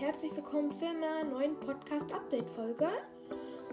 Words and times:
herzlich 0.00 0.30
willkommen 0.36 0.70
zu 0.72 0.86
einer 0.86 1.24
neuen 1.24 1.58
Podcast-Update-Folge. 1.58 2.88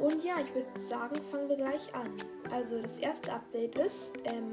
Und 0.01 0.23
ja, 0.23 0.37
ich 0.41 0.55
würde 0.55 0.81
sagen, 0.81 1.13
fangen 1.29 1.47
wir 1.49 1.55
gleich 1.55 1.93
an. 1.93 2.09
Also 2.51 2.81
das 2.81 2.97
erste 2.97 3.31
Update 3.31 3.75
ist 3.75 4.13
ähm, 4.23 4.51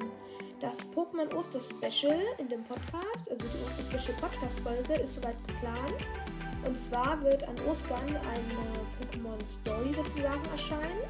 das 0.61 0.93
Pokémon 0.93 1.35
Oster-Special 1.35 2.21
in 2.37 2.48
dem 2.50 2.62
Podcast. 2.64 3.30
Also 3.30 3.46
die 3.48 3.64
Oster-Special 3.64 4.19
Podcast-Folge 4.21 5.03
ist 5.03 5.14
soweit 5.14 5.37
geplant. 5.48 5.96
Und 6.67 6.77
zwar 6.77 7.22
wird 7.22 7.43
an 7.45 7.56
Ostern 7.71 8.07
eine 8.07 8.73
Pokémon-Story 9.01 9.95
sozusagen 9.95 10.45
erscheinen 10.53 11.01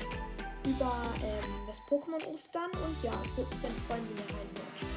über 0.64 0.92
ähm, 1.24 1.66
das 1.66 1.80
Pokémon 1.90 2.24
Ostern. 2.32 2.70
Und 2.86 3.02
ja, 3.02 3.12
ich 3.24 3.36
würde 3.36 3.50
mich 3.50 3.62
dann 3.62 3.74
freuen, 3.88 4.06
wenn 4.10 4.16
ihr 4.16 4.30
reinhört. 4.32 4.92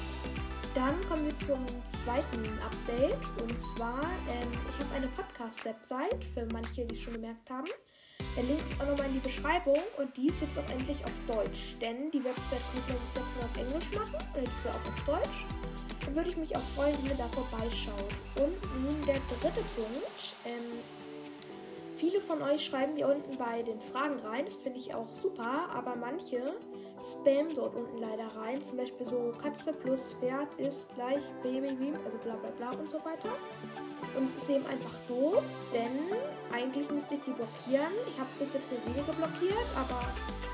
Dann 0.76 1.00
kommen 1.08 1.26
wir 1.26 1.40
zum 1.40 1.66
zweiten 2.04 2.60
Update. 2.62 3.42
Und 3.42 3.58
zwar, 3.76 4.04
ähm, 4.30 4.52
eine 4.96 5.08
Podcast-Website, 5.08 6.24
für 6.34 6.48
manche, 6.54 6.86
die 6.86 6.96
es 6.96 7.02
schon 7.02 7.14
gemerkt 7.14 7.50
haben. 7.50 7.68
Der 8.38 8.44
Link 8.44 8.60
ist 8.60 8.82
auch 8.82 8.88
nochmal 8.88 9.08
in 9.08 9.14
die 9.16 9.20
Beschreibung 9.20 9.80
und 9.98 10.16
die 10.16 10.28
ist 10.28 10.42
jetzt 10.42 10.58
auch 10.58 10.70
endlich 10.72 11.04
auf 11.04 11.12
Deutsch. 11.28 11.76
Denn 11.82 12.10
die 12.12 12.24
Website 12.24 12.64
konnte 12.72 12.94
man 12.94 13.02
bis 13.04 13.16
jetzt 13.16 13.36
nur 13.36 13.44
auf 13.44 13.58
Englisch 13.58 13.92
machen 13.92 14.28
und 14.36 14.42
jetzt 14.42 14.56
ist 14.56 14.64
sie 14.64 14.70
auch 14.70 14.88
auf 14.88 15.00
Deutsch. 15.06 15.46
Dann 16.06 16.16
würde 16.16 16.30
ich 16.30 16.38
mich 16.38 16.56
auch 16.56 16.68
freuen, 16.76 16.96
wenn 17.04 17.12
ihr 17.12 17.18
da 17.18 17.28
vorbeischaut. 17.28 18.14
Und 18.36 18.56
nun 18.84 19.06
der 19.06 19.20
dritte 19.36 19.64
Punkt. 19.76 20.34
Ähm, 20.46 20.80
viele 21.96 22.22
von 22.22 22.42
euch 22.42 22.66
schreiben 22.66 22.96
hier 22.96 23.08
unten 23.08 23.38
bei 23.38 23.64
den 23.64 23.80
Fragen 23.80 24.20
rein. 24.20 24.46
Das 24.46 24.56
finde 24.56 24.80
ich 24.80 24.94
auch 24.94 25.08
super. 25.14 25.70
Aber 25.74 25.96
manche 25.96 26.42
Spam 27.02 27.54
dort 27.54 27.76
unten 27.76 27.98
leider 28.00 28.28
rein. 28.36 28.62
Zum 28.62 28.78
Beispiel 28.78 29.08
so 29.08 29.34
Katze 29.42 29.74
plus 29.74 30.16
Pferd 30.20 30.48
ist 30.58 30.94
gleich 30.96 31.22
Baby 31.44 31.74
Beam, 31.74 31.96
also 32.06 32.18
bla 32.24 32.36
bla 32.36 32.50
bla 32.58 32.80
und 32.80 32.90
so 32.90 32.98
weiter. 32.98 33.30
Und 34.16 34.24
es 34.24 34.36
ist 34.36 34.50
eben 34.50 34.66
einfach 34.66 34.94
doof, 35.08 35.44
denn 35.74 36.18
eigentlich 36.54 36.90
müsste 36.90 37.16
ich 37.16 37.22
die 37.22 37.32
blockieren. 37.32 37.94
Ich 38.08 38.20
habe 38.20 38.30
bis 38.40 38.54
jetzt 38.54 38.72
nur 38.72 38.80
wenige 38.86 39.12
blockiert, 39.12 39.68
aber 39.76 40.08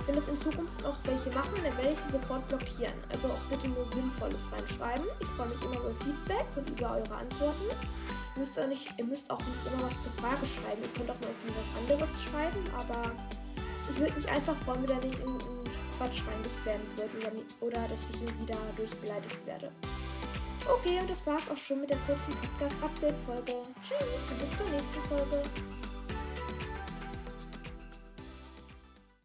wenn 0.07 0.17
es 0.17 0.27
in 0.27 0.39
Zukunft 0.41 0.81
noch 0.83 0.97
welche 1.05 1.29
machen, 1.31 1.61
dann 1.63 1.77
werde 1.77 1.93
ich 1.93 1.99
die 2.07 2.11
sofort 2.11 2.47
blockieren. 2.47 2.93
Also 3.11 3.20
bitte 3.51 3.67
nur 3.67 3.85
Sinnvolles 3.85 4.41
reinschreiben. 4.51 5.05
Ich 5.19 5.27
freue 5.35 5.49
mich 5.49 5.61
immer 5.61 5.79
über 5.83 5.93
Feedback 5.99 6.47
und 6.55 6.69
über 6.69 6.95
eure 6.95 7.15
Antworten. 7.15 7.67
Ihr 7.67 8.39
müsst 8.39 8.57
auch 8.57 8.67
nicht, 8.67 8.87
ihr 8.97 9.05
müsst 9.05 9.29
auch 9.29 9.39
nicht 9.39 9.61
immer 9.67 9.83
was 9.83 9.95
zur 10.01 10.13
Frage 10.23 10.47
schreiben. 10.47 10.81
Ihr 10.81 10.93
könnt 10.95 11.11
auch 11.11 11.19
mal 11.19 11.29
irgendwie 11.29 11.59
was 11.59 11.69
anderes 11.83 12.11
schreiben, 12.23 12.63
aber 12.79 13.11
ich 13.91 13.99
würde 13.99 14.15
mich 14.15 14.29
einfach 14.31 14.55
freuen, 14.63 14.87
wenn 14.87 14.95
da 14.95 15.05
nicht 15.05 15.19
in, 15.19 15.35
in 15.35 15.61
Quatsch 15.99 16.23
reingespammt 16.23 16.91
wird 16.95 17.11
oder, 17.19 17.31
oder 17.59 17.81
dass 17.91 18.07
ich 18.07 18.21
irgendwie 18.23 18.47
dadurch 18.47 18.95
beleidigt 19.03 19.45
werde. 19.45 19.69
Okay, 20.65 20.99
und 21.01 21.09
das 21.09 21.25
war's 21.27 21.49
auch 21.51 21.57
schon 21.57 21.81
mit 21.81 21.89
der 21.89 21.97
kurzen 22.07 22.33
Podcast-Update-Folge. 22.39 23.53
Tschüss 23.83 24.31
und 24.31 24.39
bis 24.39 24.57
zur 24.57 24.69
nächsten 24.69 25.01
Folge. 25.09 25.90